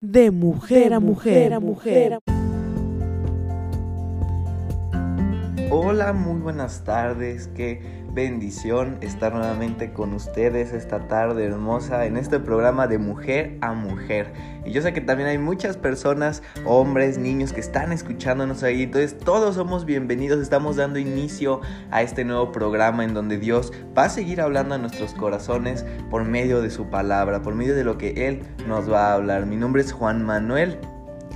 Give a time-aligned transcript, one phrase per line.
[0.00, 2.20] de mujer a mujer a mujer.
[5.70, 7.48] Hola, muy buenas tardes.
[7.48, 13.74] Qué bendición estar nuevamente con ustedes esta tarde hermosa en este programa de mujer a
[13.74, 14.32] mujer.
[14.64, 18.82] Y yo sé que también hay muchas personas, hombres, niños que están escuchándonos ahí.
[18.82, 20.40] Entonces todos somos bienvenidos.
[20.40, 21.60] Estamos dando inicio
[21.92, 26.24] a este nuevo programa en donde Dios va a seguir hablando a nuestros corazones por
[26.24, 29.46] medio de su palabra, por medio de lo que Él nos va a hablar.
[29.46, 30.80] Mi nombre es Juan Manuel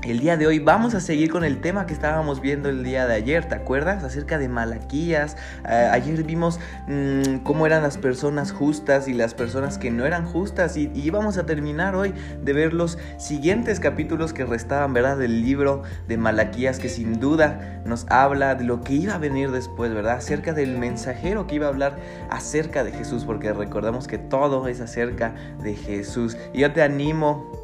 [0.02, 3.06] el día de hoy vamos a seguir con el tema que estábamos viendo el día
[3.06, 4.02] de ayer, ¿te acuerdas?
[4.02, 5.36] Acerca de Malaquías.
[5.68, 10.26] Eh, ayer vimos mm, cómo eran las personas justas y las personas que no eran
[10.26, 15.18] justas y, y, vamos a terminar hoy de ver los siguientes capítulos que restaban, ¿verdad?
[15.18, 19.52] Del libro de Malaquías que sin duda nos habla de lo que iba a venir
[19.52, 20.16] después, ¿verdad?
[20.16, 21.98] Acerca del mensajero que iba a hablar
[22.28, 26.36] acerca de Jesús, porque recordamos que todo es acerca de Jesús.
[26.52, 27.61] Y yo te animo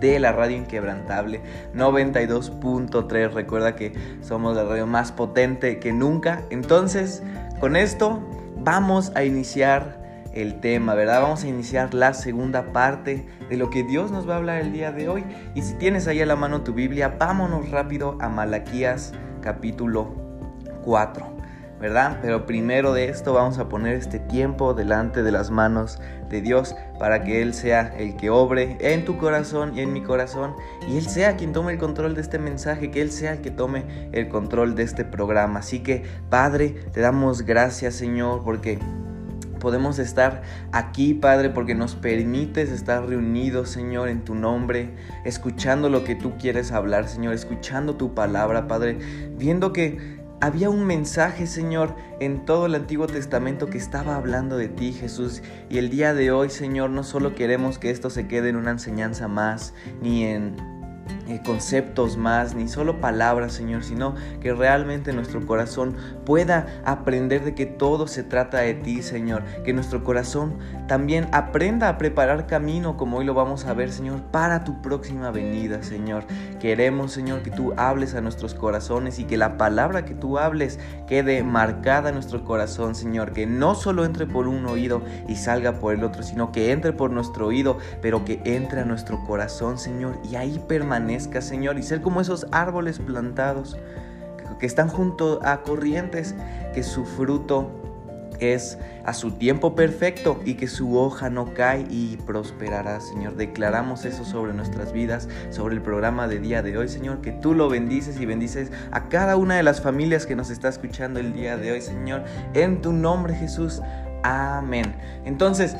[0.00, 1.40] de la radio inquebrantable
[1.74, 7.22] 92.3 recuerda que somos la radio más potente que nunca entonces
[7.60, 8.20] con esto
[8.56, 10.02] vamos a iniciar
[10.34, 11.22] el tema, ¿verdad?
[11.22, 14.72] Vamos a iniciar la segunda parte de lo que Dios nos va a hablar el
[14.72, 15.24] día de hoy.
[15.54, 20.23] Y si tienes ahí a la mano tu Biblia, vámonos rápido a Malaquías capítulo
[20.84, 21.34] 4.
[21.80, 22.18] ¿verdad?
[22.22, 25.98] Pero primero de esto vamos a poner este tiempo delante de las manos
[26.30, 30.02] de Dios para que Él sea el que obre en tu corazón y en mi
[30.02, 30.54] corazón
[30.88, 33.50] y Él sea quien tome el control de este mensaje, que Él sea el que
[33.50, 35.60] tome el control de este programa.
[35.60, 38.78] Así que Padre, te damos gracias Señor porque
[39.58, 40.42] podemos estar
[40.72, 44.94] aquí, Padre, porque nos permites estar reunidos, Señor, en tu nombre,
[45.24, 48.98] escuchando lo que tú quieres hablar, Señor, escuchando tu palabra, Padre,
[49.38, 54.68] viendo que había un mensaje, Señor, en todo el Antiguo Testamento que estaba hablando de
[54.68, 55.42] ti, Jesús.
[55.70, 58.72] Y el día de hoy, Señor, no solo queremos que esto se quede en una
[58.72, 60.73] enseñanza más, ni en
[61.26, 67.54] eh, conceptos más, ni solo palabras, Señor, sino que realmente nuestro corazón pueda aprender de
[67.54, 69.42] que todo se trata de ti, Señor.
[69.64, 74.22] Que nuestro corazón también aprenda a preparar camino, como hoy lo vamos a ver, Señor,
[74.30, 76.24] para tu próxima venida, Señor.
[76.60, 80.78] Queremos, Señor, que tú hables a nuestros corazones y que la palabra que tú hables
[81.06, 83.32] quede marcada en nuestro corazón, Señor.
[83.32, 86.92] Que no solo entre por un oído y salga por el otro, sino que entre
[86.92, 90.93] por nuestro oído, pero que entre a nuestro corazón, Señor, y ahí permanezca
[91.40, 93.76] Señor, y ser como esos árboles plantados
[94.58, 96.34] que están junto a corrientes,
[96.72, 97.70] que su fruto
[98.40, 103.36] es a su tiempo perfecto y que su hoja no cae y prosperará, Señor.
[103.36, 107.54] Declaramos eso sobre nuestras vidas, sobre el programa de día de hoy, Señor, que tú
[107.54, 111.32] lo bendices y bendices a cada una de las familias que nos está escuchando el
[111.32, 112.24] día de hoy, Señor,
[112.54, 113.82] en tu nombre, Jesús.
[114.22, 114.94] Amén.
[115.24, 115.76] Entonces,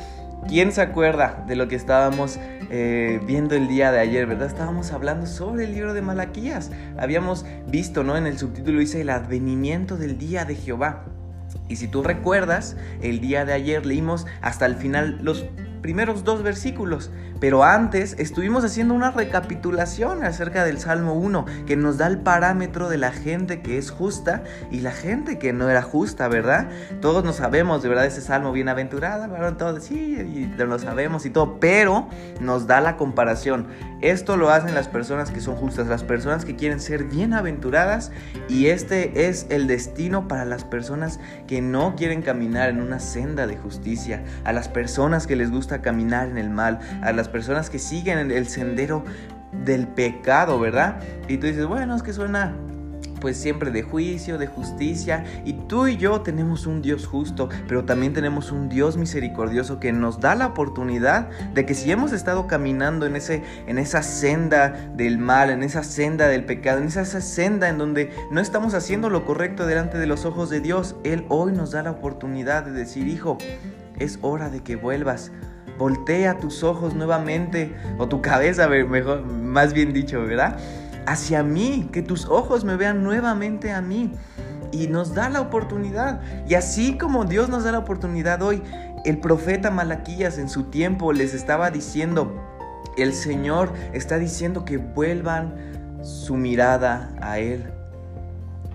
[0.49, 2.39] ¿Quién se acuerda de lo que estábamos
[2.71, 4.47] eh, viendo el día de ayer, verdad?
[4.47, 6.71] Estábamos hablando sobre el libro de Malaquías.
[6.99, 8.17] Habíamos visto, ¿no?
[8.17, 11.05] En el subtítulo dice el advenimiento del día de Jehová.
[11.69, 15.47] Y si tú recuerdas, el día de ayer leímos hasta el final los
[15.81, 17.11] primeros dos versículos.
[17.45, 22.89] Pero antes estuvimos haciendo una recapitulación acerca del Salmo 1, que nos da el parámetro
[22.89, 26.71] de la gente que es justa y la gente que no era justa, ¿verdad?
[27.03, 29.59] Todos nos sabemos, de verdad, ese Salmo bienaventurada, ¿verdad?
[29.59, 32.09] Todos, sí, y lo sabemos y todo, pero
[32.41, 33.67] nos da la comparación.
[34.01, 38.11] Esto lo hacen las personas que son justas, las personas que quieren ser bienaventuradas
[38.49, 43.47] y este es el destino para las personas que no quieren caminar en una senda
[43.47, 47.69] de justicia, a las personas que les gusta caminar en el mal, a las personas
[47.69, 49.03] que siguen el sendero
[49.65, 51.01] del pecado, ¿verdad?
[51.27, 52.55] Y tú dices, bueno, es que suena
[53.21, 55.25] pues siempre de juicio, de justicia.
[55.45, 59.93] Y tú y yo tenemos un Dios justo, pero también tenemos un Dios misericordioso que
[59.93, 64.69] nos da la oportunidad de que si hemos estado caminando en, ese, en esa senda
[64.95, 69.11] del mal, en esa senda del pecado, en esa, senda en donde no estamos haciendo
[69.11, 72.71] lo correcto delante de los ojos de Dios, Él hoy nos da la oportunidad de
[72.71, 73.39] decir, hijo,
[73.99, 75.33] es hora de que vuelvas.
[75.79, 80.59] Voltea tus ojos nuevamente, o tu cabeza, mejor, más bien dicho, ¿verdad?
[81.07, 84.13] hacia mí, que tus ojos me vean nuevamente a mí.
[84.73, 86.21] Y nos da la oportunidad.
[86.49, 88.63] Y así como Dios nos da la oportunidad hoy,
[89.05, 92.35] el profeta Malaquías en su tiempo les estaba diciendo,
[92.97, 95.55] el Señor está diciendo que vuelvan
[96.03, 97.65] su mirada a Él.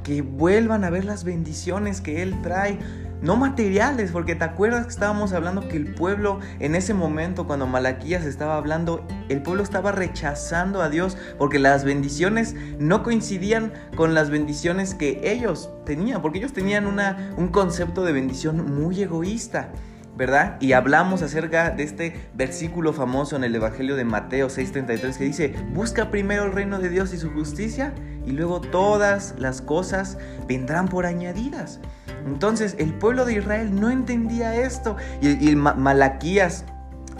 [0.03, 2.79] Que vuelvan a ver las bendiciones que Él trae
[3.21, 7.67] no materiales, porque te acuerdas que estábamos hablando que el pueblo en ese momento, cuando
[7.67, 14.13] Malaquías estaba hablando, el pueblo estaba rechazando a Dios porque las bendiciones no coincidían con
[14.13, 19.71] las bendiciones que ellos tenían, porque ellos tenían una, un concepto de bendición muy egoísta.
[20.19, 20.57] ¿verdad?
[20.59, 25.55] Y hablamos acerca de este versículo famoso en el Evangelio de Mateo 6:33 que dice,
[25.73, 27.93] busca primero el reino de Dios y su justicia
[28.25, 31.79] y luego todas las cosas vendrán por añadidas.
[32.25, 34.95] Entonces el pueblo de Israel no entendía esto.
[35.21, 36.65] Y, Malaquías,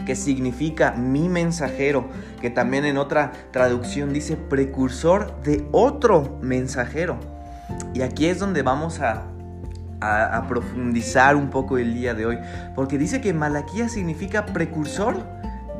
[0.06, 2.07] que significa mi mensajero,
[2.42, 7.18] que también en otra traducción dice precursor de otro mensajero.
[7.94, 9.25] Y aquí es donde vamos a,
[10.01, 12.40] a, profundizar un poco el día de hoy,
[12.75, 15.24] porque dice que Malaquías significa precursor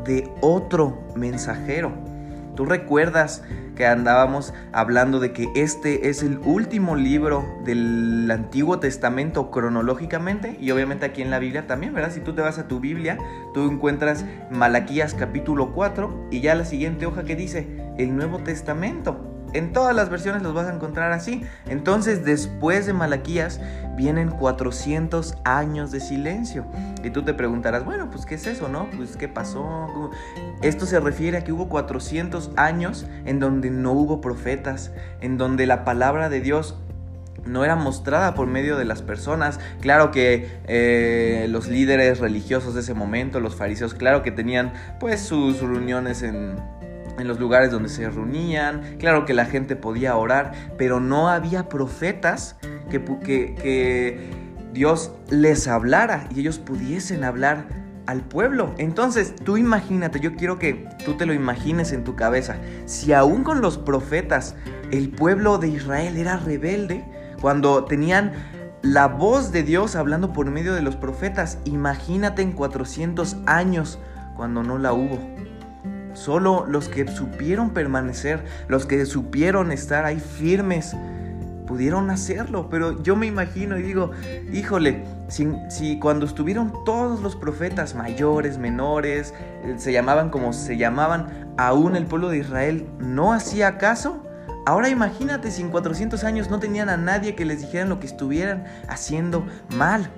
[0.06, 2.08] de otro mensajero.
[2.56, 3.44] Tú recuerdas
[3.75, 10.72] que andábamos hablando de que este es el último libro del Antiguo Testamento cronológicamente y
[10.72, 12.12] obviamente aquí en la Biblia también, ¿verdad?
[12.12, 13.18] Si tú te vas a tu Biblia,
[13.54, 17.68] tú encuentras Malaquías capítulo 4 y ya la siguiente hoja que dice
[17.98, 19.28] el Nuevo Testamento.
[19.54, 21.44] En todas las versiones los vas a encontrar así.
[21.68, 23.60] Entonces, después de Malaquías,
[23.96, 26.66] vienen 400 años de silencio.
[27.04, 28.88] Y tú te preguntarás, bueno, pues ¿qué es eso, no?
[28.96, 30.12] Pues ¿qué pasó?
[30.62, 34.92] Esto se refiere a que hubo 400 años en donde no hubo profetas,
[35.22, 36.78] en donde la palabra de Dios
[37.46, 39.60] no era mostrada por medio de las personas.
[39.81, 45.22] Claro que eh, los líderes religiosos de ese momento, los fariseos, claro que tenían pues
[45.22, 46.56] sus reuniones en
[47.19, 51.69] en los lugares donde se reunían, claro que la gente podía orar, pero no había
[51.69, 52.57] profetas
[52.89, 57.66] que, que, Dios les hablara y ellos pudiesen hablar
[58.06, 58.74] al pueblo.
[58.77, 63.44] Entonces, tú imagínate, yo quiero que tú te lo imagines en tu cabeza, si aún
[63.44, 64.56] con los profetas
[64.92, 67.04] el pueblo de Israel era rebelde,
[67.42, 68.33] cuando tenían
[68.81, 74.00] la voz de Dios hablando por medio de los profetas, imagínate en 400 años
[74.36, 75.19] cuando no la hubo.
[76.13, 80.95] Solo los que supieron permanecer, los que supieron estar ahí firmes,
[81.69, 82.67] pudieron hacerlo.
[82.69, 84.11] Pero yo me imagino y digo,
[84.51, 89.33] híjole, si, cuando estuvieron todos los profetas, mayores, menores,
[89.63, 94.25] eh, se llamaban como se llamaban, aún el pueblo de Israel no hacía caso,
[94.65, 98.05] Ahora imagínate si en 400 años no tenían a nadie que les dijeran lo que
[98.05, 100.12] estuvieran haciendo mal.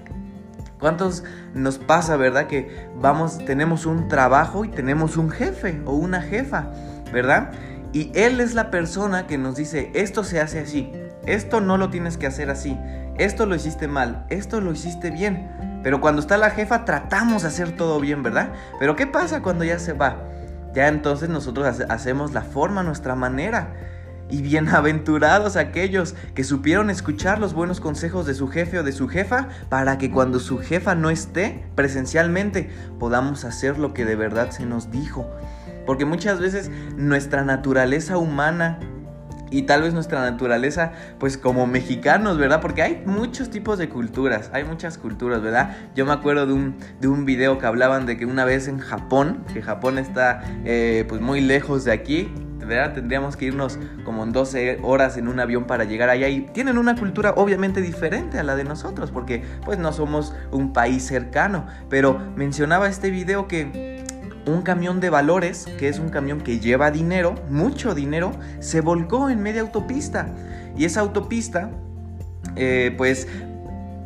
[0.81, 1.23] ¿Cuántos
[1.53, 2.47] nos pasa, verdad?
[2.47, 6.71] Que vamos, tenemos un trabajo y tenemos un jefe o una jefa,
[7.13, 7.51] ¿verdad?
[7.93, 10.91] Y él es la persona que nos dice, esto se hace así,
[11.27, 12.75] esto no lo tienes que hacer así,
[13.19, 15.81] esto lo hiciste mal, esto lo hiciste bien.
[15.83, 18.49] Pero cuando está la jefa tratamos de hacer todo bien, ¿verdad?
[18.79, 20.17] Pero ¿qué pasa cuando ya se va?
[20.73, 23.73] Ya entonces nosotros hacemos la forma, nuestra manera.
[24.31, 29.09] Y bienaventurados aquellos que supieron escuchar los buenos consejos de su jefe o de su
[29.09, 34.51] jefa para que cuando su jefa no esté presencialmente podamos hacer lo que de verdad
[34.51, 35.29] se nos dijo.
[35.85, 38.79] Porque muchas veces nuestra naturaleza humana
[39.51, 42.61] y tal vez nuestra naturaleza, pues como mexicanos, ¿verdad?
[42.61, 45.75] Porque hay muchos tipos de culturas, hay muchas culturas, ¿verdad?
[45.93, 48.79] Yo me acuerdo de un, de un video que hablaban de que una vez en
[48.79, 52.31] Japón, que Japón está eh, pues muy lejos de aquí,
[52.67, 56.27] Tendríamos que irnos como en 12 horas en un avión para llegar allá.
[56.29, 60.73] Y tienen una cultura obviamente diferente a la de nosotros porque pues no somos un
[60.73, 64.03] país cercano, pero mencionaba este video que
[64.45, 69.29] un camión de valores, que es un camión que lleva dinero, mucho dinero, se volcó
[69.29, 70.27] en media autopista.
[70.77, 71.69] Y esa autopista
[72.55, 73.27] eh, pues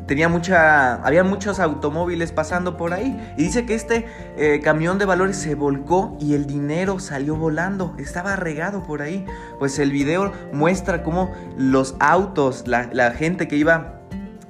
[0.08, 3.20] tenía mucha, había muchos automóviles pasando por ahí.
[3.38, 4.06] Y dice que este
[4.38, 9.26] eh, camión de valores se volcó y el dinero salió volando, estaba regado por ahí.
[9.60, 14.02] Pues el video muestra cómo los autos, la, gente que iba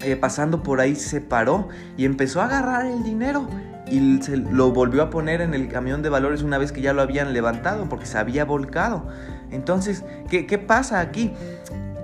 [0.01, 3.47] eh, pasando por ahí se paró y empezó a agarrar el dinero.
[3.88, 6.91] Y se lo volvió a poner en el camión de valores una vez que ya
[6.91, 9.07] lo habían levantado porque se había volcado.
[9.51, 11.33] Entonces, ¿qué, qué pasa aquí?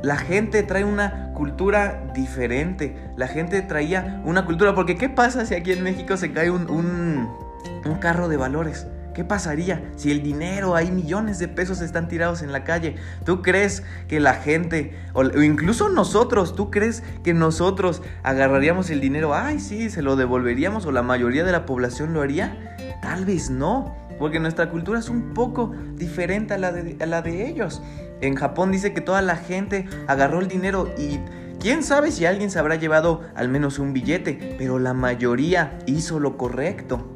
[0.03, 2.95] La gente trae una cultura diferente.
[3.17, 4.73] La gente traía una cultura.
[4.73, 8.87] Porque ¿qué pasa si aquí en México se cae un, un, carro de valores?
[9.13, 12.95] ¿Qué pasaría si el dinero, hay millones de pesos están tirados en la calle?
[13.25, 19.35] ¿Tú crees que la gente, o incluso nosotros, tú crees que nosotros agarraríamos el dinero,
[19.35, 22.77] ay sí, se lo devolveríamos o la mayoría de la población lo haría?
[23.01, 27.21] Tal vez no, porque nuestra cultura es un poco diferente a la de, a la
[27.21, 27.81] de ellos.
[28.21, 31.19] En Japón dice que toda la gente agarró el dinero y
[31.59, 36.19] quién sabe si alguien se habrá llevado al menos un billete, pero la mayoría hizo
[36.19, 37.07] lo correcto.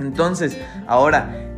[0.00, 1.54] Entonces, ahora,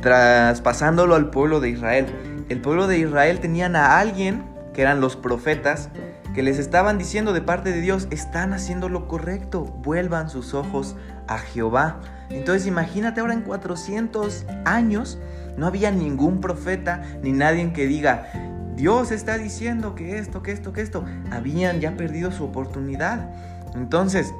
[0.00, 2.06] traspasándolo al pueblo de Israel,
[2.48, 5.90] el pueblo de Israel tenían a alguien, que eran los profetas,
[6.34, 10.96] que les estaban diciendo de parte de Dios, están haciendo lo correcto, vuelvan sus ojos
[11.28, 12.00] a Jehová.
[12.28, 15.18] Entonces imagínate ahora en 400 años,
[15.56, 18.30] no había ningún profeta ni nadie que diga,
[18.76, 21.04] Dios está diciendo que esto, que esto, que esto.
[21.30, 23.30] Habían ya perdido su oportunidad.
[23.74, 24.32] Entonces,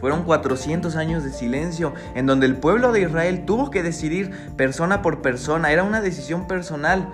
[0.00, 5.02] fueron 400 años de silencio en donde el pueblo de Israel tuvo que decidir persona
[5.02, 5.72] por persona.
[5.72, 7.08] Era una decisión personal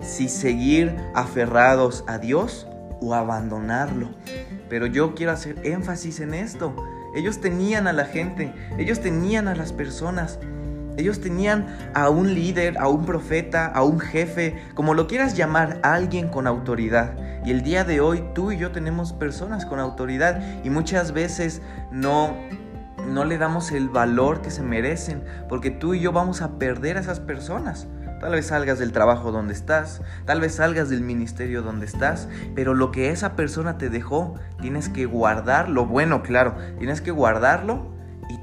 [0.00, 2.66] si seguir aferrados a Dios
[3.00, 4.08] o abandonarlo.
[4.68, 6.74] Pero yo quiero hacer énfasis en esto.
[7.14, 10.38] Ellos tenían a la gente, ellos tenían a las personas.
[10.98, 15.80] Ellos tenían a un líder, a un profeta, a un jefe, como lo quieras llamar,
[15.82, 17.14] a alguien con autoridad.
[17.46, 21.62] Y el día de hoy tú y yo tenemos personas con autoridad y muchas veces
[21.92, 22.34] no
[23.06, 26.98] no le damos el valor que se merecen, porque tú y yo vamos a perder
[26.98, 27.86] a esas personas.
[28.20, 32.74] Tal vez salgas del trabajo donde estás, tal vez salgas del ministerio donde estás, pero
[32.74, 37.97] lo que esa persona te dejó, tienes que guardarlo, bueno, claro, tienes que guardarlo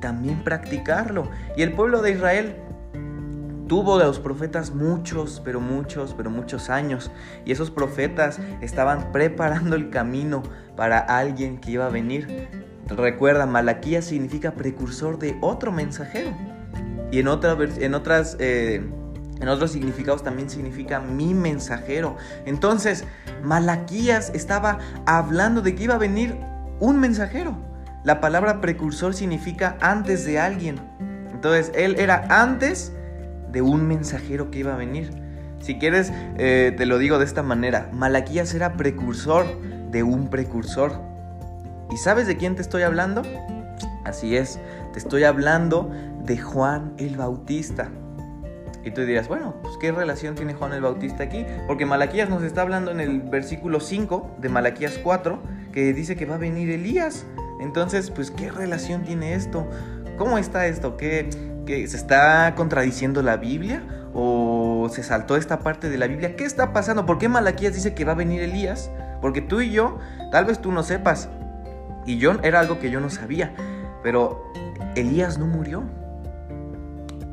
[0.06, 1.32] también practicarlo.
[1.58, 2.56] Y el pueblo de Israel
[3.68, 7.10] tuvo de los profetas muchos, pero muchos, pero muchos años.
[7.44, 10.44] Y esos profetas estaban preparando el camino
[10.76, 12.48] para alguien que iba a venir.
[12.88, 16.30] Recuerda, Malaquías significa precursor de otro mensajero.
[17.12, 18.38] Y en, otra, en otras...
[18.40, 18.88] Eh,
[19.42, 22.16] en otros significados también significa mi mensajero.
[22.46, 23.06] Entonces,
[23.44, 26.38] Malaquías estaba hablando de que iba a venir
[26.80, 27.75] un mensajero.
[28.06, 30.80] La palabra precursor significa antes de alguien.
[31.34, 32.94] Entonces, él era antes
[33.52, 35.10] de un mensajero que iba a venir.
[35.60, 37.90] Si quieres, eh, te lo digo de esta manera.
[37.92, 39.48] Malaquías era precursor
[39.90, 41.02] de un precursor.
[41.92, 43.24] ¿Y sabes de quién te estoy hablando?
[44.04, 44.60] Así es,
[44.94, 45.92] te estoy hablando
[46.26, 47.90] de Juan el Bautista.
[48.84, 51.44] Y tú dirás, bueno, pues ¿qué relación tiene Juan el Bautista aquí?
[51.66, 55.40] Porque Malaquías nos está hablando en el versículo 5 de Malaquías 4,
[55.72, 57.26] que dice que va a venir Elías.
[57.60, 59.68] Entonces, pues, ¿qué relación tiene esto?
[60.18, 60.98] ¿Cómo está esto?
[60.98, 61.30] ¿Qué,
[61.66, 63.84] se está contradiciendo la Biblia?
[64.14, 66.36] ¿O se saltó esta parte de la Biblia?
[66.36, 67.06] ¿Qué está pasando?
[67.06, 68.92] ¿Por qué Malaquías dice que va a venir Elías?
[69.22, 69.98] Porque tú y yo,
[70.32, 71.30] tal vez tú no sepas,
[72.06, 73.54] y yo era algo que yo no sabía,
[74.04, 74.44] pero
[74.96, 75.84] Elías no murió.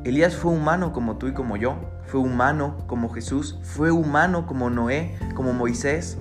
[0.05, 1.77] Elías fue humano como tú y como yo,
[2.07, 6.19] fue humano como Jesús, fue humano como Noé, como Moisés,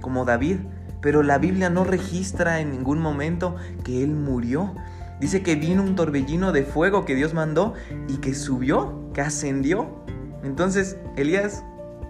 [0.00, 0.60] como David.
[1.00, 4.74] Pero la Biblia no registra en ningún momento que Él murió.
[5.20, 7.74] Dice que vino un torbellino de fuego que Dios mandó
[8.08, 10.02] y que subió, que ascendió.
[10.42, 11.64] Entonces Elías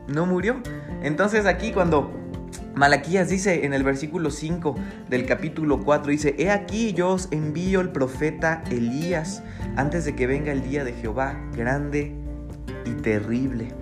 [0.06, 0.56] no murió.
[1.02, 2.12] Entonces aquí cuando
[2.74, 4.74] Malaquías dice en el versículo 5
[5.08, 9.42] del capítulo 4, dice, He aquí yo os envío el profeta Elías
[9.76, 12.14] antes de que venga el día de Jehová, grande
[12.84, 13.74] y terrible.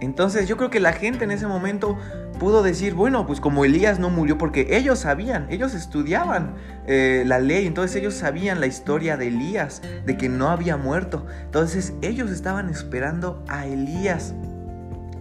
[0.00, 1.96] Entonces yo creo que la gente en ese momento
[2.38, 6.54] pudo decir, bueno, pues como Elías no murió, porque ellos sabían, ellos estudiaban
[6.86, 11.26] eh, la ley, entonces ellos sabían la historia de Elías, de que no había muerto.
[11.44, 14.34] Entonces ellos estaban esperando a Elías,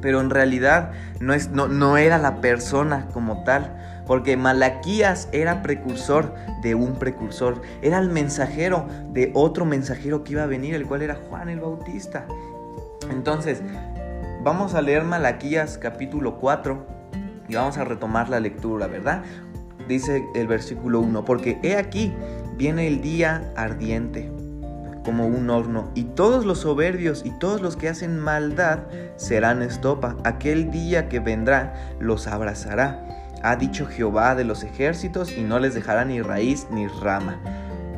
[0.02, 3.76] pero en realidad no, es, no, no era la persona como tal.
[4.06, 10.44] Porque Malaquías era precursor de un precursor, era el mensajero de otro mensajero que iba
[10.44, 12.26] a venir, el cual era Juan el Bautista.
[13.12, 13.62] Entonces,
[14.44, 16.97] vamos a leer Malaquías capítulo 4
[17.48, 19.24] y vamos a retomar la lectura, ¿verdad?
[19.88, 22.13] Dice el versículo 1, porque he aquí,
[22.58, 24.32] viene el día ardiente
[25.06, 28.80] como un horno, y todos los soberbios y todos los que hacen maldad
[29.16, 30.18] serán estopa.
[30.25, 33.08] Aquel día que vendrá los abrazará.
[33.42, 37.39] Ha dicho Jehová de los ejércitos, y no les dejará ni raíz ni rama.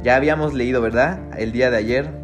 [0.04, 1.20] Ya habíamos leído, ¿verdad?
[1.36, 2.19] El día de ayer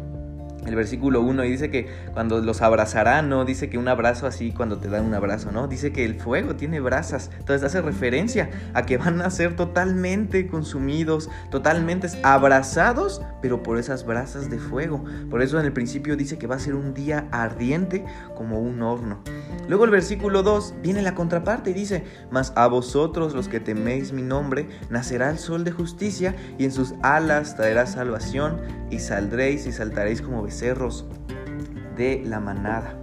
[0.66, 4.52] el versículo 1 y dice que cuando los abrazará, no dice que un abrazo así
[4.52, 5.68] cuando te dan un abrazo, ¿no?
[5.68, 7.30] Dice que el fuego tiene brasas.
[7.38, 14.04] Entonces hace referencia a que van a ser totalmente consumidos, totalmente abrazados, pero por esas
[14.04, 15.04] brasas de fuego.
[15.30, 18.04] Por eso en el principio dice que va a ser un día ardiente
[18.34, 19.22] como un horno.
[19.68, 24.12] Luego el versículo 2 viene la contraparte y dice, mas a vosotros los que teméis
[24.12, 29.66] mi nombre, nacerá el sol de justicia y en sus alas traerá salvación y saldréis
[29.66, 31.04] y saltaréis como becerros
[31.98, 32.94] de la manada.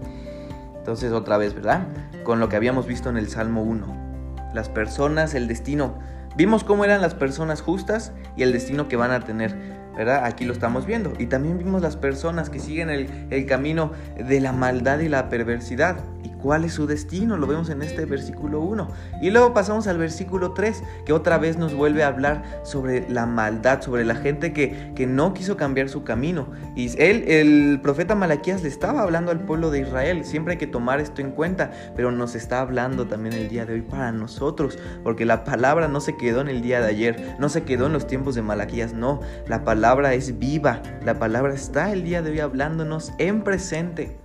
[0.75, 1.85] Entonces otra vez, ¿verdad?
[2.23, 4.51] Con lo que habíamos visto en el Salmo 1.
[4.55, 5.93] Las personas, el destino.
[6.35, 9.55] Vimos cómo eran las personas justas y el destino que van a tener.
[9.95, 10.25] ¿verdad?
[10.25, 11.13] Aquí lo estamos viendo.
[11.19, 15.97] Y también vimos las personas que siguen el, camino de la maldad y la perversidad.
[16.23, 17.37] ¿Y cuál es su destino?
[17.37, 18.87] Lo vemos en este versículo 1.
[19.21, 23.25] Y luego pasamos al versículo 3, que otra vez nos vuelve a hablar sobre la
[23.25, 26.47] maldad, sobre la gente que, que no quiso cambiar su camino.
[26.75, 30.25] Y él, el profeta Malaquías, le estaba hablando al pueblo de Israel.
[30.25, 33.75] Siempre hay que tomar esto en cuenta, pero nos está hablando también el día de
[33.75, 37.47] hoy para nosotros, porque la palabra no se quedó en el día de ayer, no
[37.47, 39.21] se quedó en los tiempos de Malaquías, no.
[39.47, 44.17] La palabra es viva, la palabra está el día de hoy hablándonos en presente.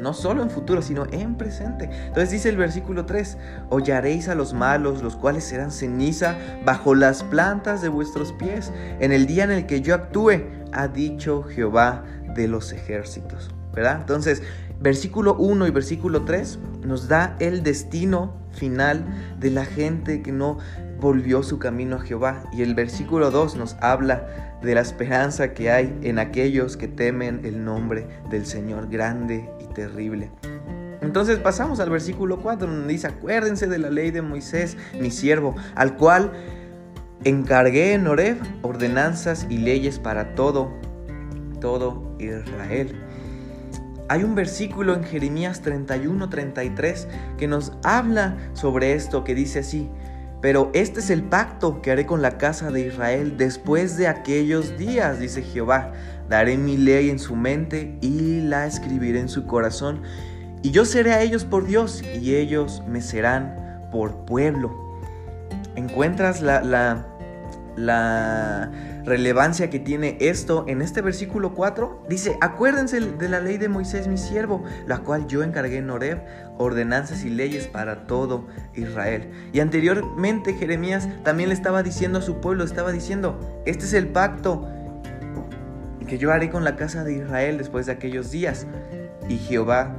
[0.00, 1.90] No solo en futuro, sino en presente.
[2.06, 3.36] Entonces dice el versículo 3,
[3.68, 9.12] hollaréis a los malos, los cuales serán ceniza bajo las plantas de vuestros pies, en
[9.12, 10.42] el día en el que yo actúe,
[10.72, 12.04] ha dicho Jehová
[12.34, 13.50] de los ejércitos.
[13.72, 13.98] ¿Verdad?
[14.00, 14.42] Entonces,
[14.80, 19.04] versículo 1 y versículo 3 nos da el destino final
[19.38, 20.58] de la gente que no
[21.00, 22.44] volvió su camino a Jehová.
[22.52, 27.42] Y el versículo 2 nos habla de la esperanza que hay en aquellos que temen
[27.44, 30.30] el nombre del Señor grande terrible.
[31.00, 35.54] Entonces pasamos al versículo 4 donde dice, acuérdense de la ley de Moisés, mi siervo,
[35.74, 36.32] al cual
[37.24, 40.72] encargué en Oreb ordenanzas y leyes para todo,
[41.60, 42.94] todo Israel.
[44.08, 47.06] Hay un versículo en Jeremías 31-33
[47.38, 49.88] que nos habla sobre esto, que dice así,
[50.40, 54.76] pero este es el pacto que haré con la casa de Israel después de aquellos
[54.78, 55.92] días, dice Jehová.
[56.30, 60.02] Daré mi ley en su mente y la escribiré en su corazón.
[60.62, 64.96] Y yo seré a ellos por Dios y ellos me serán por pueblo.
[65.74, 67.06] ¿Encuentras la,
[69.04, 72.04] relevancia que tiene esto en este versículo 4.
[72.08, 76.20] Dice, acuérdense de la ley de Moisés mi siervo, la cual yo encargué en Oreb,
[76.58, 79.32] ordenanzas y leyes para todo Israel.
[79.52, 84.08] Y anteriormente Jeremías también le estaba diciendo a su pueblo, estaba diciendo, este es el
[84.08, 84.68] pacto
[86.10, 88.66] que yo haré con la casa de Israel después de aquellos días.
[89.28, 89.96] Y Jehová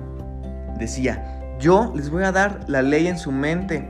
[0.78, 3.88] decía, yo les voy a dar la ley en su mente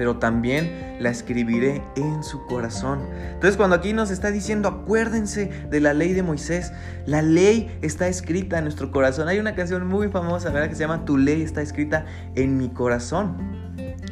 [0.00, 3.00] pero también la escribiré en su corazón.
[3.34, 6.72] Entonces cuando aquí nos está diciendo, acuérdense de la ley de Moisés,
[7.04, 9.28] la ley está escrita en nuestro corazón.
[9.28, 10.70] Hay una canción muy famosa, ¿verdad?
[10.70, 13.36] Que se llama Tu ley está escrita en mi corazón.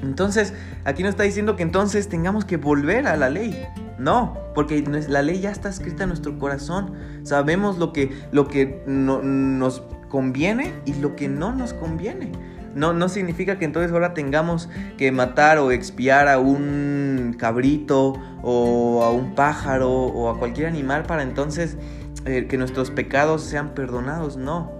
[0.02, 0.52] Entonces,
[0.84, 3.66] aquí nos está diciendo que entonces tengamos que volver a la ley.
[3.98, 6.94] No, porque la ley ya está escrita en nuestro corazón.
[7.24, 12.30] Sabemos lo que, lo que nos conviene y lo que no nos conviene.
[12.74, 19.02] No, no significa que entonces ahora tengamos que matar o expiar a un cabrito o
[19.02, 21.76] a un pájaro o a cualquier animal para entonces
[22.24, 24.37] eh, que nuestros pecados sean perdonados.
[24.37, 24.70] No.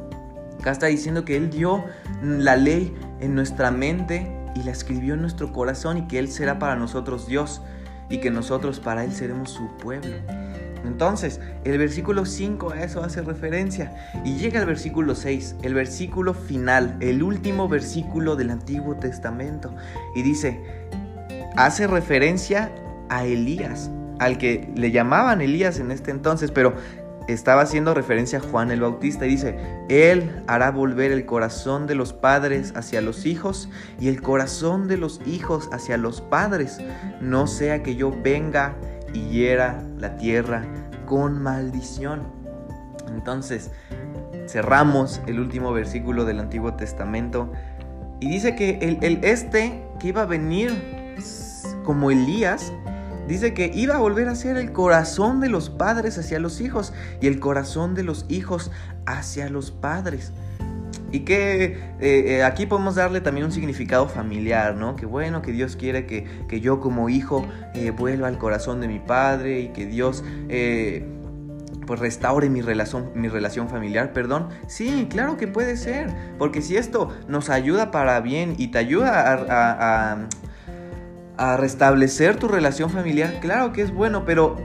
[0.61, 1.85] Acá está diciendo que Él dio
[2.23, 6.59] la ley en nuestra mente y la escribió en nuestro corazón y que Él será
[6.59, 7.63] para nosotros Dios
[8.11, 10.15] y que nosotros para Él seremos su pueblo.
[10.85, 13.93] Entonces, el versículo 5 a eso hace referencia.
[14.25, 19.75] Y llega el versículo 6, el versículo final, el último versículo del Antiguo Testamento.
[20.15, 20.61] Y dice,
[21.57, 22.73] hace referencia
[23.09, 26.75] a Elías, al que le llamaban Elías en este entonces, pero
[27.29, 29.57] estaba haciendo referencia a Juan el Bautista y dice,
[29.89, 33.69] Él hará volver el corazón de los padres hacia los hijos
[34.01, 36.79] y el corazón de los hijos hacia los padres,
[37.21, 38.75] no sea que yo venga
[39.13, 40.65] y hiera la tierra
[41.07, 42.23] con maldición.
[43.09, 43.71] Entonces,
[44.47, 47.53] cerramos el último versículo del Antiguo Testamento
[48.21, 51.17] y dice que el, este que iba a venir
[51.85, 52.73] como Elías,
[53.29, 56.93] dice que iba a volver a ser el corazón de los padres hacia los hijos
[57.21, 58.73] y el corazón de los hijos
[59.07, 60.33] hacia los padres.
[61.11, 64.97] Y que eh, eh, aquí podemos darle también un significado familiar, ¿no?
[64.97, 68.89] Que bueno, que Dios quiere que, que yo como hijo eh, vuelva al corazón de
[68.89, 70.25] mi padre y que Dios
[71.87, 74.49] pues restaure mi relación, mi relación familiar, perdón.
[74.67, 79.33] Sí, claro que puede ser, porque si esto nos ayuda para bien y te ayuda
[79.33, 80.29] a, a
[81.57, 84.57] restablecer tu relación familiar, claro que es bueno, pero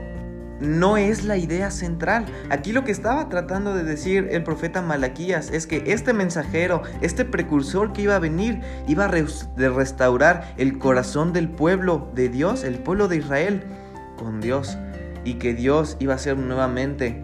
[0.60, 2.26] no es la idea central.
[2.50, 7.24] Aquí lo que estaba tratando de decir el profeta Malaquías es que este mensajero, este
[7.24, 12.78] precursor que iba a venir, iba a restaurar el corazón del pueblo de Dios, el
[12.78, 13.62] pueblo de Israel,
[14.18, 14.78] con Dios.
[15.24, 17.22] Y que Dios iba a ser nuevamente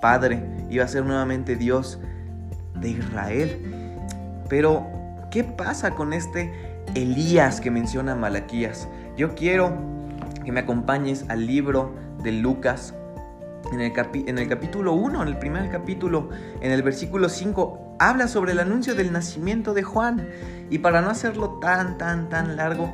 [0.00, 2.00] Padre, iba a ser nuevamente Dios
[2.80, 3.58] de Israel.
[4.48, 4.86] Pero,
[5.30, 8.88] ¿qué pasa con este Elías que menciona Malaquías?
[9.16, 9.72] Yo quiero
[10.44, 12.94] que me acompañes al libro de Lucas,
[13.72, 13.92] en el,
[14.26, 18.58] en el capítulo 1, en el primer capítulo, en el versículo 5, habla sobre el
[18.58, 20.28] anuncio del nacimiento de Juan.
[20.70, 22.92] Y para no hacerlo tan, tan, tan largo,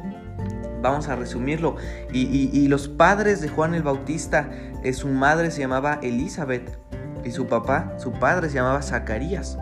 [0.82, 1.76] vamos a resumirlo.
[2.12, 4.48] Y, los padres de Juan el Bautista,
[4.82, 6.78] eh, su madre se llamaba Elizabeth
[7.24, 9.58] y su papá, su padre se llamaba Zacarías.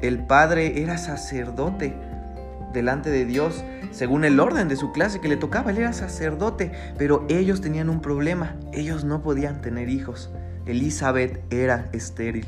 [0.00, 1.94] El padre era sacerdote
[2.72, 5.70] delante de Dios según el orden de su clase que le tocaba.
[5.70, 8.56] Él era sacerdote, pero ellos tenían un problema.
[8.72, 10.30] Ellos no podían tener hijos.
[10.66, 12.46] Elizabeth era estéril.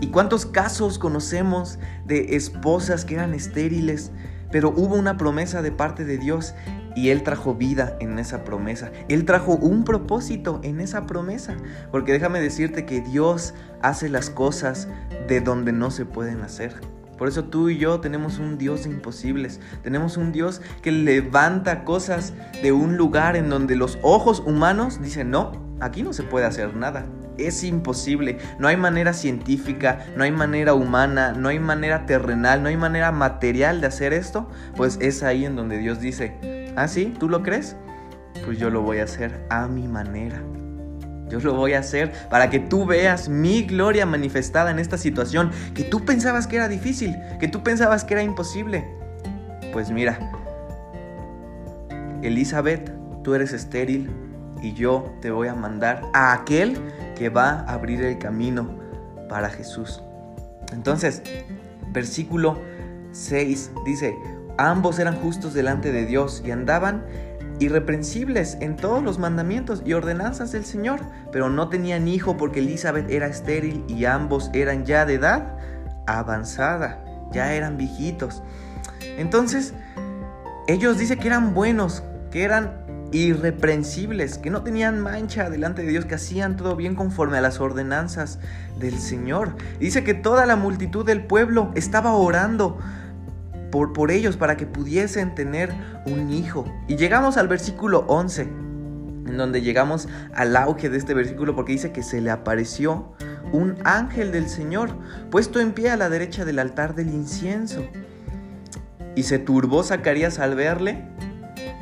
[0.00, 4.12] ¿Y cuántos casos conocemos de esposas que eran estériles,
[4.50, 6.54] pero hubo una promesa de parte de Dios
[6.94, 8.92] y Él trajo vida en esa promesa.
[9.08, 11.56] Él trajo un propósito en esa promesa.
[11.90, 14.88] Porque déjame decirte que Dios hace las cosas
[15.28, 16.74] de donde no se pueden hacer.
[17.18, 19.60] Por eso tú y yo tenemos un Dios de imposibles.
[19.82, 25.30] Tenemos un Dios que levanta cosas de un lugar en donde los ojos humanos dicen,
[25.30, 27.06] no, aquí no se puede hacer nada.
[27.38, 28.38] Es imposible.
[28.58, 33.10] No hay manera científica, no hay manera humana, no hay manera terrenal, no hay manera
[33.12, 34.48] material de hacer esto.
[34.76, 37.12] Pues es ahí en donde Dios dice, ¿ah, sí?
[37.18, 37.76] ¿Tú lo crees?
[38.44, 40.42] Pues yo lo voy a hacer a mi manera.
[41.28, 45.50] Yo lo voy a hacer para que tú veas mi gloria manifestada en esta situación
[45.74, 48.86] que tú pensabas que era difícil, que tú pensabas que era imposible.
[49.72, 50.18] Pues mira,
[52.22, 54.10] Elizabeth, tú eres estéril
[54.62, 56.78] y yo te voy a mandar a aquel
[57.16, 58.78] que va a abrir el camino
[59.28, 60.02] para Jesús.
[60.72, 61.22] Entonces,
[61.92, 62.58] versículo
[63.12, 64.14] 6 dice,
[64.58, 67.04] ambos eran justos delante de Dios y andaban
[67.64, 71.00] irreprensibles en todos los mandamientos y ordenanzas del Señor,
[71.32, 75.56] pero no tenían hijo porque Elizabeth era estéril y ambos eran ya de edad
[76.06, 78.42] avanzada, ya eran viejitos.
[79.18, 79.74] Entonces,
[80.66, 86.04] ellos dicen que eran buenos, que eran irreprensibles, que no tenían mancha delante de Dios,
[86.04, 88.38] que hacían todo bien conforme a las ordenanzas
[88.78, 89.54] del Señor.
[89.78, 92.78] Dice que toda la multitud del pueblo estaba orando
[93.92, 95.72] por, ellos para que pudiesen tener
[96.06, 96.64] un hijo.
[96.86, 101.90] Y llegamos al versículo 11, en donde llegamos al auge de este versículo porque dice
[101.90, 103.12] que se le apareció
[103.52, 104.90] un ángel del Señor
[105.30, 107.84] puesto en pie a la derecha del altar del incienso.
[109.16, 111.02] Y se turbó Zacarías al verle.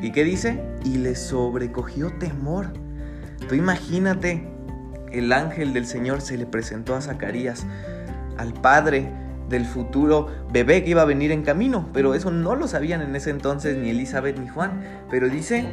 [0.00, 0.62] ¿Y qué dice?
[0.84, 2.72] Y le sobrecogió temor.
[3.48, 4.48] Tú imagínate,
[5.10, 7.66] el ángel del Señor se le presentó a Zacarías,
[8.38, 9.10] al padre
[9.48, 13.14] del futuro bebé que iba a venir en camino, pero eso no lo sabían en
[13.16, 14.80] ese entonces ni Elizabeth ni Juan.
[15.10, 15.66] Pero dice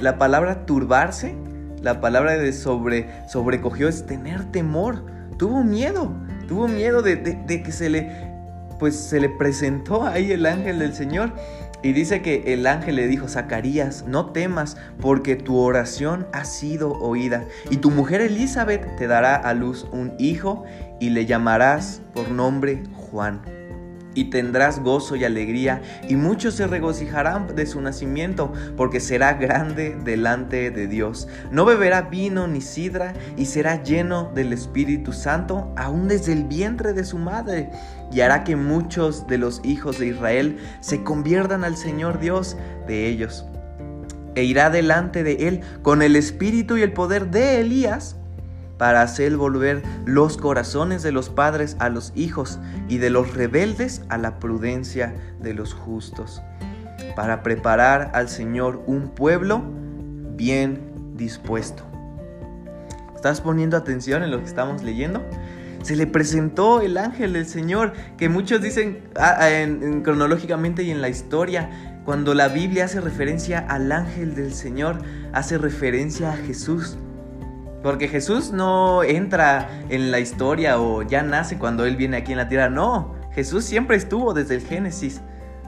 [0.00, 1.34] la palabra turbarse,
[1.80, 5.04] la palabra de sobre, sobrecogió es tener temor.
[5.38, 6.12] Tuvo miedo,
[6.48, 8.10] tuvo miedo de, de que se le,
[8.78, 11.32] pues se le presentó ahí el ángel del Señor.
[11.84, 16.92] Y dice que el ángel le dijo, Zacarías, no temas, porque tu oración ha sido
[16.92, 17.44] oída.
[17.70, 20.64] Y tu mujer Elizabeth te dará a luz un hijo
[21.00, 23.42] y le llamarás por nombre Juan.
[24.14, 29.96] Y tendrás gozo y alegría, y muchos se regocijarán de su nacimiento, porque será grande
[30.04, 31.28] delante de Dios.
[31.50, 36.92] No beberá vino ni sidra, y será lleno del Espíritu Santo, aún desde el vientre
[36.92, 37.70] de su madre,
[38.12, 43.06] y hará que muchos de los hijos de Israel se conviertan al Señor Dios de
[43.08, 43.46] ellos.
[44.34, 48.16] E irá delante de él con el espíritu y el poder de Elías
[48.82, 54.02] para hacer volver los corazones de los padres a los hijos y de los rebeldes
[54.08, 56.42] a la prudencia de los justos,
[57.14, 59.62] para preparar al Señor un pueblo
[60.34, 61.84] bien dispuesto.
[63.14, 65.24] ¿Estás poniendo atención en lo que estamos leyendo?
[65.84, 71.00] Se le presentó el ángel del Señor, que muchos dicen ah, ah, cronológicamente y en
[71.00, 71.70] la historia,
[72.04, 74.98] cuando la Biblia hace referencia al ángel del Señor,
[75.32, 76.98] hace referencia a Jesús.
[77.82, 82.38] Porque Jesús no entra en la historia o ya nace cuando Él viene aquí en
[82.38, 82.68] la tierra.
[82.68, 85.20] No, Jesús siempre estuvo desde el Génesis.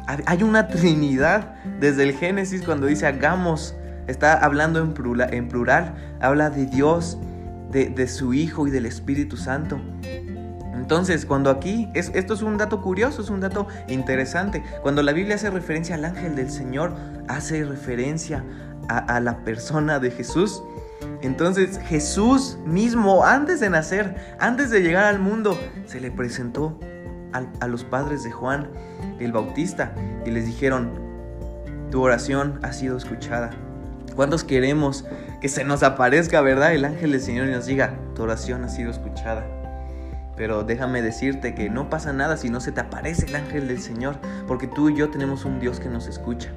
[0.07, 3.75] Hay una Trinidad desde el Génesis cuando dice hagamos.
[4.07, 7.19] Está hablando en plural, habla de Dios,
[7.71, 9.81] de, de su Hijo y del Espíritu Santo.
[10.85, 15.13] Entonces, cuando aquí, es, esto es un dato curioso, es un dato interesante, cuando la
[15.13, 16.95] Biblia hace referencia al ángel del Señor,
[17.27, 18.45] hace referencia
[18.89, 20.63] a, la persona de Jesús.
[21.23, 26.79] Entonces Jesús mismo, antes de nacer, antes de llegar al mundo, se le presentó
[27.33, 28.69] a, los padres de Juan
[29.19, 29.93] el Bautista
[30.25, 30.91] y les dijeron,
[31.91, 33.51] tu oración ha sido escuchada.
[34.15, 35.05] ¿Cuántos queremos
[35.41, 38.69] que se nos aparezca, verdad, el ángel del Señor y nos diga, tu oración ha
[38.69, 39.45] sido escuchada?
[40.37, 43.81] Pero déjame decirte que no pasa nada si no se te aparece el ángel del
[43.81, 46.51] Señor, porque tú y yo tenemos un Dios que nos escucha.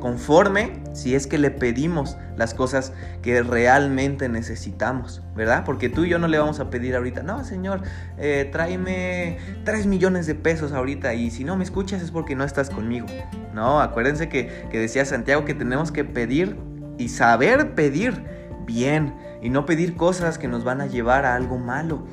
[0.00, 5.64] Conforme si es que le pedimos las cosas que realmente necesitamos, ¿verdad?
[5.64, 7.82] Porque tú y yo no le vamos a pedir ahorita, no, Señor,
[8.16, 12.44] eh, tráeme 3 millones de pesos ahorita y si no me escuchas es porque no
[12.44, 13.06] estás conmigo.
[13.54, 16.56] No, acuérdense que, que decía Santiago que tenemos que pedir
[16.96, 18.22] y saber pedir
[18.66, 22.06] bien y no pedir cosas que nos van a llevar a algo malo.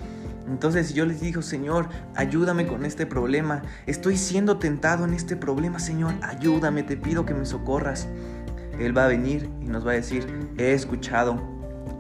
[0.48, 3.64] Entonces yo les digo, Señor, ayúdame con este problema.
[3.88, 6.14] Estoy siendo tentado en este problema, Señor.
[6.22, 8.08] Ayúdame, te pido que me socorras.
[8.80, 10.28] Él va a venir y nos va a decir,
[10.58, 11.42] he escuchado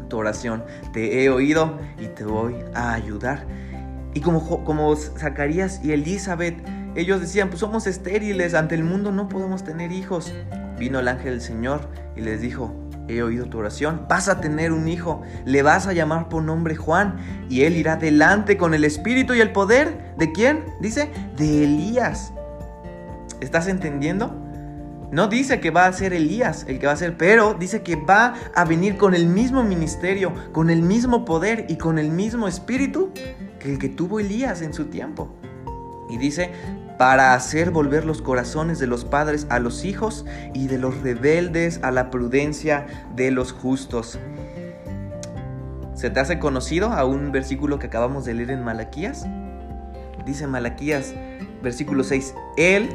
[0.09, 3.45] tu oración, te he oído y te voy a ayudar.
[4.13, 6.55] Y como, como Zacarías y Elizabeth,
[6.95, 10.33] ellos decían, pues somos estériles, ante el mundo no podemos tener hijos.
[10.77, 12.73] Vino el ángel del Señor y les dijo,
[13.07, 16.75] he oído tu oración, vas a tener un hijo, le vas a llamar por nombre
[16.75, 17.17] Juan,
[17.49, 20.13] y él irá delante con el espíritu y el poder.
[20.17, 20.65] ¿De quién?
[20.79, 22.33] Dice, de Elías.
[23.41, 24.33] ¿Estás entendiendo?
[25.11, 27.95] No dice que va a ser Elías el que va a ser, pero dice que
[27.95, 32.47] va a venir con el mismo ministerio, con el mismo poder y con el mismo
[32.47, 33.11] espíritu
[33.59, 35.29] que el que tuvo Elías en su tiempo.
[36.09, 36.51] Y dice,
[36.97, 41.79] para hacer volver los corazones de los padres a los hijos y de los rebeldes
[41.83, 44.19] a la prudencia de los justos.
[45.93, 49.25] ¿Se te hace conocido a un versículo que acabamos de leer en Malaquías?
[50.25, 51.13] Dice Malaquías,
[51.61, 52.89] versículo 6, Él,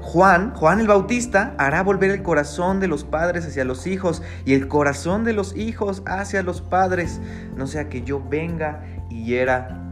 [0.00, 4.54] Juan, Juan el Bautista, hará volver el corazón de los padres hacia los hijos y
[4.54, 7.20] el corazón de los hijos hacia los padres,
[7.56, 9.82] no sea que yo venga y hiera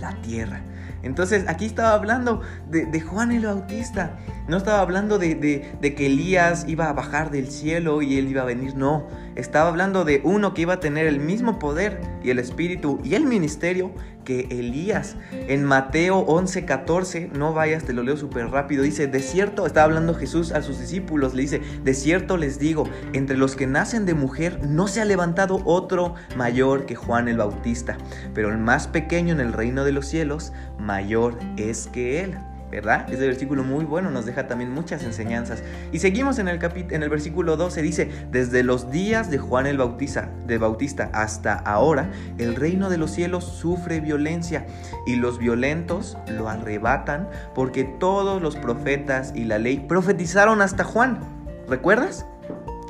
[0.00, 0.60] la tierra.
[1.02, 4.16] Entonces aquí estaba hablando de, Juan el Bautista.
[4.48, 8.42] No estaba hablando de, de, que Elías iba a bajar del cielo y él iba
[8.42, 8.74] a venir.
[8.76, 13.00] No, estaba hablando de uno que iba a tener el mismo poder y el espíritu
[13.04, 13.92] y el ministerio
[14.26, 15.16] que Elías.
[15.32, 20.14] En Mateo 11:14, no vayas, te lo leo súper rápido, dice, de cierto, está hablando
[20.14, 22.84] Jesús a sus discípulos, le dice, de cierto les digo,
[23.14, 27.38] entre los que nacen de mujer no se ha levantado otro mayor que Juan el
[27.38, 27.96] Bautista,
[28.34, 32.36] pero el más pequeño en el reino de los cielos, mayor es que él.
[32.70, 33.06] ¿Verdad?
[33.12, 35.62] Ese versículo muy bueno nos deja también muchas enseñanzas.
[35.92, 36.58] Y seguimos en el,
[36.90, 41.54] en el versículo 12, dice, desde los días de Juan el Bautista, de Bautista hasta
[41.54, 44.66] ahora, el reino de los cielos sufre violencia
[45.06, 51.20] y los violentos lo arrebatan porque todos los profetas y la ley profetizaron hasta Juan.
[51.68, 52.26] ¿Recuerdas?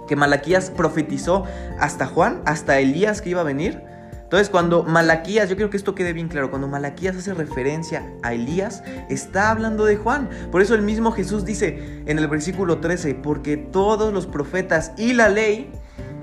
[0.09, 1.45] Que Malaquías profetizó
[1.79, 3.83] hasta Juan, hasta Elías que iba a venir.
[4.27, 8.35] Entonces, cuando Malaquías, yo quiero que esto quede bien claro, cuando Malaquías hace referencia a
[8.35, 10.29] Elías, está hablando de Juan.
[10.51, 15.13] Por eso el mismo Jesús dice en el versículo 13, porque todos los profetas y
[15.13, 15.71] la ley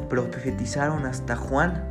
[0.10, 1.82] profetizaron hasta Juan.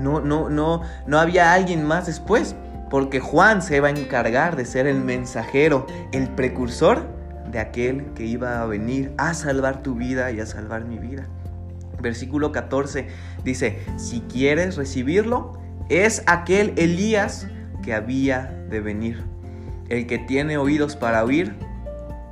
[0.00, 2.56] No, no, no, no había alguien más después,
[2.90, 7.06] porque Juan se va a encargar de ser el mensajero, el precursor
[7.52, 11.28] de aquel que iba a venir a salvar tu vida y a salvar mi vida.
[12.00, 13.08] Versículo 14
[13.44, 17.46] dice, si quieres recibirlo, es aquel Elías
[17.82, 19.22] que había de venir.
[19.88, 21.54] El que tiene oídos para oír,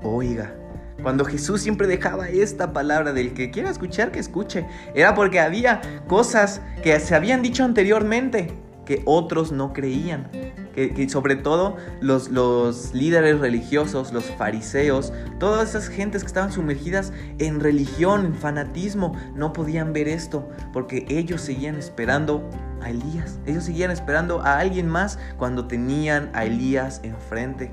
[0.03, 0.55] oiga.
[1.03, 5.81] Cuando Jesús siempre dejaba esta palabra del que quiera escuchar, que escuche, era porque había
[6.09, 10.31] cosas que se habían dicho anteriormente que otros no creían.
[10.75, 17.13] Que, sobre todo los, los, líderes religiosos, los fariseos, todas esas gentes que estaban sumergidas
[17.39, 22.49] en religión, en fanatismo, no podían ver esto porque ellos seguían esperando
[22.83, 23.39] a Elías.
[23.47, 27.71] Ellos seguían esperando a alguien más cuando tenían a Elías enfrente.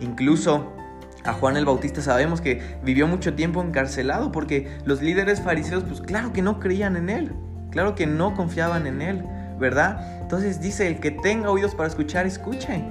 [0.00, 0.72] Incluso
[1.24, 6.00] a Juan el Bautista sabemos que vivió mucho tiempo encarcelado porque los líderes fariseos, pues
[6.00, 7.32] claro que no creían en él,
[7.70, 9.24] claro que no confiaban en él.
[9.58, 10.20] ¿Verdad?
[10.20, 12.84] Entonces dice, el que tenga oídos para escuchar, escuche.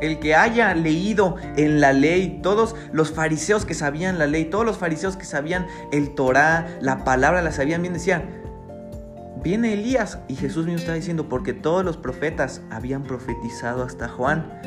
[0.00, 4.64] El que haya leído en la ley, todos los fariseos que sabían la ley, todos
[4.64, 8.24] los fariseos que sabían el Torah, la palabra, la sabían bien, decían,
[9.42, 14.60] viene Elías y Jesús mismo está diciendo, porque todos los profetas habían profetizado hasta Juan.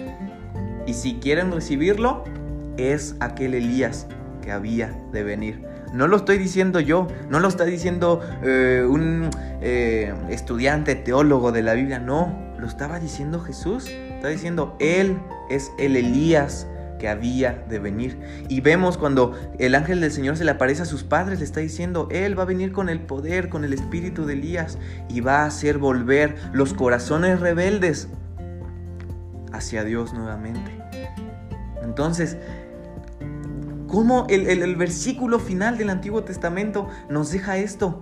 [0.86, 2.24] Y si quieren recibirlo,
[2.78, 4.08] es aquel Elías
[4.42, 5.73] que había de venir.
[5.94, 9.30] No lo estoy diciendo yo, no lo está diciendo eh, un
[9.62, 13.88] eh, estudiante teólogo de la Biblia, no, lo estaba diciendo Jesús.
[13.88, 15.20] Está diciendo, Él
[15.52, 18.18] es el Elías que había de venir.
[18.48, 21.60] Y vemos cuando el ángel del Señor se le aparece a sus padres, le está
[21.60, 24.80] diciendo, Él va a venir con el poder, con el espíritu de Elías,
[25.10, 28.08] y va a hacer volver los corazones rebeldes
[29.52, 30.72] hacia Dios nuevamente.
[31.84, 32.38] Entonces,
[33.94, 38.02] ¿Cómo el, versículo final del Antiguo Testamento nos deja esto?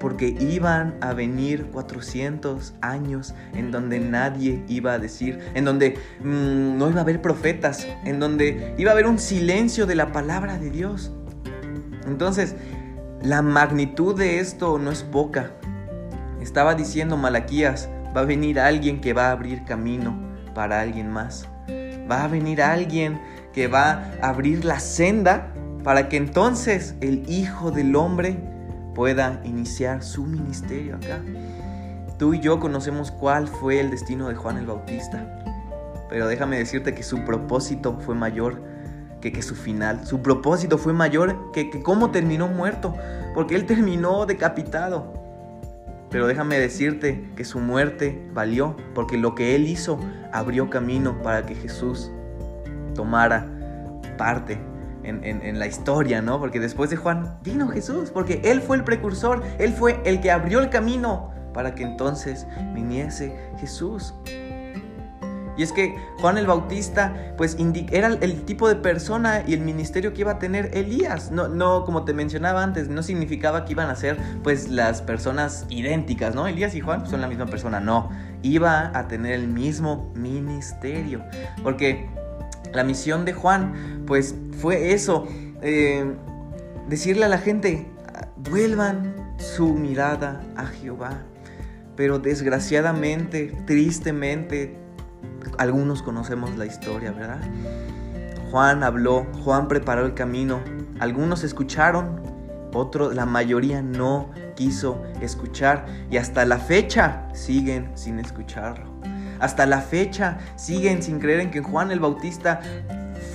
[0.00, 6.76] Porque iban a venir 400 años en donde nadie iba a decir, en donde mm,
[6.76, 10.58] no iba a haber profetas, en donde iba a haber un silencio de la palabra
[10.58, 11.12] de Dios.
[12.08, 12.56] Entonces,
[13.22, 15.52] la magnitud de esto no es poca.
[16.40, 20.12] Estaba diciendo Malaquías, va a venir alguien que va a abrir camino
[20.56, 21.48] para alguien más.
[22.10, 23.20] Va a venir alguien
[23.52, 28.36] que va a abrir la senda para que entonces el Hijo del Hombre
[28.94, 31.20] pueda iniciar su ministerio acá.
[32.18, 35.42] Tú y yo conocemos cuál fue el destino de Juan el Bautista,
[36.08, 38.60] pero déjame decirte que su propósito fue mayor
[39.20, 40.06] que, que su final.
[40.06, 42.94] Su propósito fue mayor que, que cómo terminó muerto,
[43.34, 45.14] porque él terminó decapitado.
[46.10, 50.00] Pero déjame decirte que su muerte valió, porque lo que él hizo
[50.32, 52.10] abrió camino para que Jesús
[52.94, 53.46] tomara
[54.16, 54.60] parte
[55.02, 56.38] en, la historia, ¿no?
[56.38, 60.30] Porque después de Juan vino Jesús, porque Él fue el precursor, Él fue el que
[60.30, 64.14] abrió el camino para que entonces viniese Jesús.
[65.56, 67.56] Y es que Juan el Bautista, pues
[67.90, 71.30] era el tipo de persona y el ministerio que iba a tener Elías.
[71.32, 75.66] No, no, como te mencionaba antes, no significaba que iban a ser pues las personas
[75.68, 76.46] idénticas, ¿no?
[76.46, 78.08] Elías y Juan son la misma persona, no.
[78.42, 81.24] Iba a tener el mismo ministerio.
[81.62, 82.08] Porque
[82.72, 85.26] la misión de Juan, pues fue eso,
[85.62, 86.04] eh,
[86.88, 87.86] decirle a la gente,
[88.36, 91.22] vuelvan su mirada a Jehová.
[91.96, 94.76] Pero desgraciadamente, tristemente,
[95.58, 97.40] algunos conocemos la historia, ¿verdad?
[98.50, 100.60] Juan habló, Juan preparó el camino,
[100.98, 102.20] algunos escucharon,
[102.74, 108.90] otros, la mayoría no quiso escuchar y hasta la fecha siguen sin escucharlo.
[109.40, 112.60] Hasta la fecha siguen sin creer en que Juan el Bautista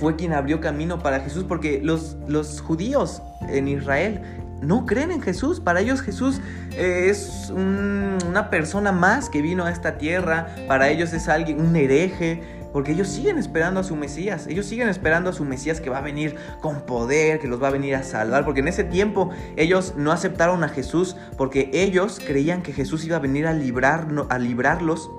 [0.00, 4.20] fue quien abrió camino para Jesús, porque los, los judíos en Israel
[4.60, 5.60] no creen en Jesús.
[5.60, 6.40] Para ellos Jesús
[6.72, 10.54] eh, es una persona más que vino a esta tierra.
[10.68, 12.42] Para ellos es alguien, un hereje.
[12.72, 14.46] Porque ellos siguen esperando a su Mesías.
[14.48, 17.68] Ellos siguen esperando a su Mesías que va a venir con poder, que los va
[17.68, 18.44] a venir a salvar.
[18.44, 23.16] Porque en ese tiempo ellos no aceptaron a Jesús porque ellos creían que Jesús iba
[23.16, 25.10] a venir a, librar, a librarlos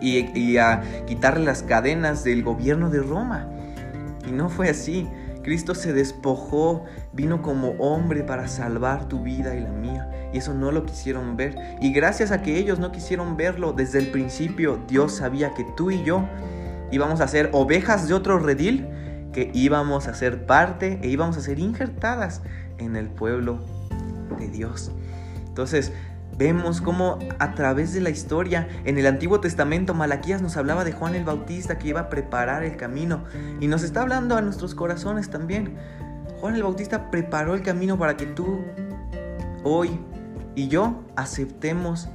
[0.00, 3.48] y, a quitarle las cadenas del gobierno de Roma.
[4.28, 5.08] Y no fue así.
[5.42, 10.10] Cristo se despojó, vino como hombre para salvar tu vida y la mía.
[10.32, 11.56] Y eso no lo quisieron ver.
[11.80, 15.90] Y gracias a que ellos no quisieron verlo desde el principio, Dios sabía que tú
[15.90, 16.28] y yo
[16.90, 18.86] íbamos a ser ovejas de otro redil,
[19.32, 22.42] que íbamos a ser parte e íbamos a ser injertadas
[22.78, 23.60] en el pueblo
[24.38, 24.90] de Dios.
[25.46, 25.92] Entonces,
[26.40, 30.92] Vemos cómo a través de la historia, en el Antiguo Testamento, Malaquías nos hablaba de
[30.92, 33.24] Juan el Bautista que iba a preparar el camino
[33.60, 35.76] y nos está hablando a nuestros corazones también.
[36.40, 38.64] Juan el Bautista preparó el camino para que tú,
[39.64, 40.00] hoy
[40.54, 42.08] y yo aceptemos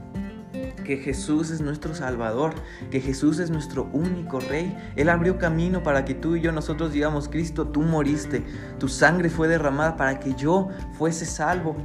[0.83, 2.55] que Jesús es nuestro Salvador,
[2.89, 4.75] que Jesús es nuestro único Rey.
[4.95, 8.43] Él abrió camino para que tú y yo nosotros digamos, Cristo, tú moriste,
[8.79, 11.75] tu sangre fue derramada para que yo fuese salvo.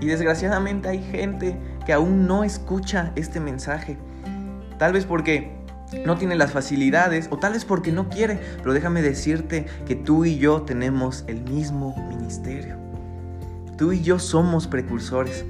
[0.00, 3.96] Y desgraciadamente hay gente que aún no escucha este mensaje.
[4.76, 5.56] Tal vez porque
[6.04, 10.26] no tiene las facilidades o tal vez porque no quiere, pero déjame decirte que tú
[10.26, 12.76] y yo tenemos el mismo ministerio.
[13.78, 15.46] Tú y yo somos precursores.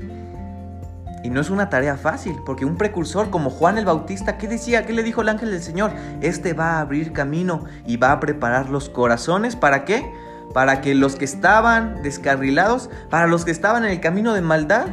[1.24, 4.87] Y no es una tarea fácil, porque un precursor como Juan el Bautista, ¿qué decía?
[4.87, 5.90] ¿Qué le dijo el ángel del Señor?
[6.20, 9.57] Este va a abrir camino y va a preparar los corazones.
[9.57, 10.09] ¿Para qué?
[10.55, 14.87] Para que los que estaban descarrilados, para los que estaban en el camino de maldad,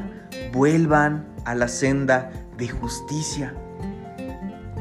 [0.51, 3.53] vuelvan a la senda de justicia.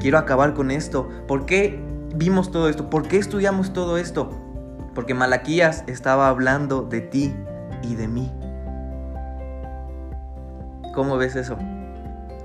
[0.00, 1.08] Quiero acabar con esto.
[1.26, 1.82] ¿Por qué
[2.14, 2.90] vimos todo esto?
[2.90, 4.30] ¿Por qué estudiamos todo esto?
[4.94, 7.34] Porque Malaquías estaba hablando de ti
[7.82, 8.32] y de mí.
[10.94, 11.56] ¿Cómo ves eso?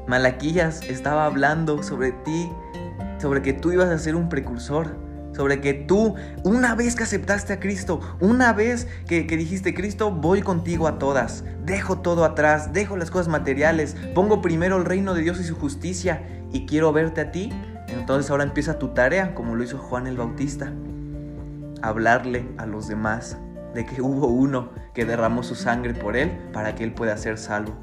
[0.07, 2.51] Malaquías estaba hablando sobre ti,
[3.19, 4.97] sobre que tú ibas a ser un precursor,
[5.39, 10.41] sobre que tú, una vez que aceptaste a Cristo, una vez que, dijiste, Cristo, voy
[10.41, 15.21] contigo a todas, dejo todo atrás, dejo las cosas materiales, pongo primero el reino de
[15.21, 17.53] Dios y su justicia y quiero verte a ti,
[17.87, 20.73] entonces ahora empieza tu tarea, como lo hizo Juan el Bautista,
[21.81, 23.37] hablarle a los demás
[23.73, 27.37] de que hubo uno que derramó su sangre por él para que él pueda ser
[27.37, 27.77] salvo.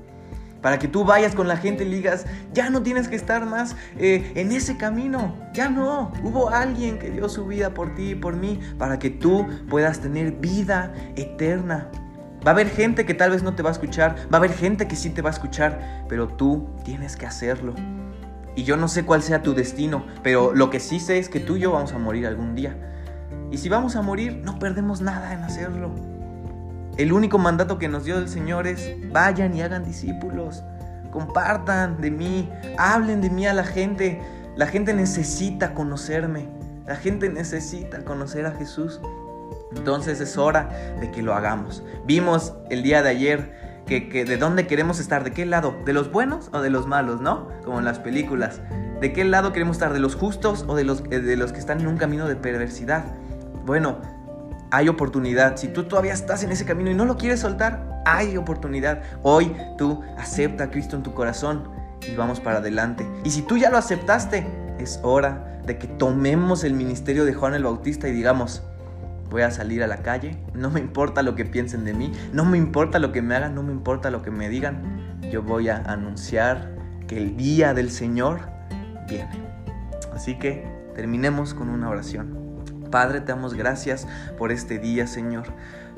[0.60, 3.76] Para que tú vayas con la gente y digas, ya no tienes que estar más
[3.98, 6.12] eh, en ese camino, ya no.
[6.22, 10.00] Hubo alguien que dio su vida por ti y por mí, para que tú puedas
[10.00, 11.88] tener vida eterna.
[12.46, 14.52] Va a haber gente que tal vez no te va a escuchar, va a haber
[14.52, 17.74] gente que sí te va a escuchar, pero tú tienes que hacerlo.
[18.54, 21.40] Y yo no sé cuál sea tu destino, pero lo que sí sé es que
[21.40, 22.76] tú y yo vamos a morir algún día.
[23.50, 26.15] Y si vamos a morir, no perdemos nada en hacerlo.
[26.96, 30.64] El único mandato que nos dio el Señor es vayan y hagan discípulos,
[31.10, 34.20] compartan de mí, hablen de mí a la gente.
[34.56, 36.48] La gente necesita conocerme,
[36.86, 39.00] la gente necesita conocer a Jesús.
[39.76, 40.70] Entonces es hora
[41.00, 41.82] de que lo hagamos.
[42.06, 46.10] Vimos el día de ayer que, de dónde queremos estar, de qué lado, de los
[46.10, 47.48] buenos o de los malos, ¿no?
[47.64, 48.60] Como en las películas.
[49.00, 51.58] ¿De qué lado queremos estar, de los justos o de los, eh, de los que
[51.58, 53.04] están en un camino de perversidad?
[53.66, 53.98] Bueno,
[54.76, 55.56] hay oportunidad.
[55.56, 59.00] Si tú todavía estás en ese camino y no lo quieres soltar, hay oportunidad.
[59.22, 61.70] Hoy tú acepta a Cristo en tu corazón
[62.06, 63.06] y vamos para adelante.
[63.24, 64.46] Y si tú ya lo aceptaste,
[64.78, 68.62] es hora de que tomemos el ministerio de Juan el Bautista y digamos,
[69.30, 72.44] voy a salir a la calle, no me importa lo que piensen de mí, no
[72.44, 74.82] me importa lo que me hagan, no me importa lo que me digan,
[75.32, 76.76] yo voy a anunciar
[77.08, 78.40] que el día del Señor
[79.08, 79.40] viene.
[80.14, 82.45] Así que terminemos con una oración.
[82.96, 84.06] Padre, te damos gracias
[84.38, 85.44] por este día, Señor.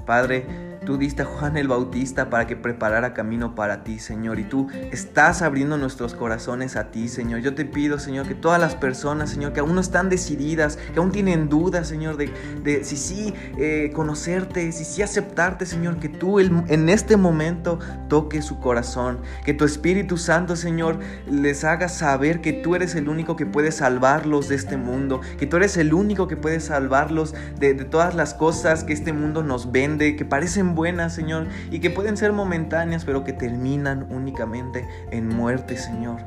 [0.04, 0.44] Padre,
[0.88, 4.38] tú diste a Juan el Bautista para que preparara camino para ti, Señor.
[4.38, 7.40] Y tú estás abriendo nuestros corazones a ti, Señor.
[7.40, 10.98] Yo te pido, Señor, que todas las personas, Señor, que aún no están decididas, que
[10.98, 12.32] aún tienen dudas, Señor, de,
[12.64, 17.78] de si sí eh, conocerte, si sí aceptarte, Señor, que tú el, en este momento
[18.08, 19.18] toques su corazón.
[19.44, 23.72] Que tu Espíritu Santo, Señor, les haga saber que tú eres el único que puede
[23.72, 25.20] salvarlos de este mundo.
[25.38, 29.12] Que tú eres el único que puede salvarlos de, de todas las cosas que este
[29.12, 34.06] mundo nos vende que parecen buenas, Señor, y que pueden ser momentáneas, pero que terminan
[34.10, 36.20] únicamente en muerte, Señor.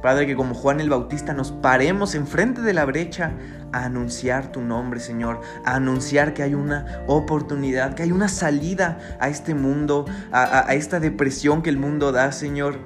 [0.00, 3.32] Padre, que como Juan el Bautista nos paremos enfrente de la brecha
[3.70, 8.98] a anunciar tu nombre, Señor, a anunciar que hay una oportunidad, que hay una salida
[9.20, 12.78] a este mundo, a, a esta depresión que el mundo da, Señor,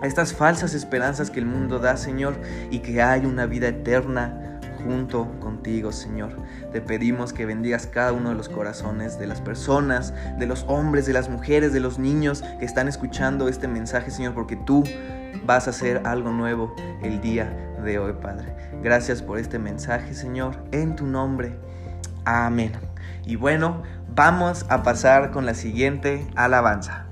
[0.00, 2.40] a estas falsas esperanzas que el mundo da, Señor,
[2.70, 6.34] y que hay una vida eterna junto contigo, Señor.
[6.76, 11.06] Te pedimos que bendigas cada uno de los corazones de las personas, de los hombres,
[11.06, 14.84] de las mujeres, de los niños que están escuchando este mensaje, Señor, porque tú
[15.46, 17.50] vas a hacer algo nuevo el día
[17.82, 18.54] de hoy, Padre.
[18.82, 21.56] Gracias por este mensaje, Señor, en tu nombre.
[22.26, 22.72] Amén.
[23.24, 23.82] Y bueno,
[24.14, 27.06] vamos a pasar con la siguiente alabanza.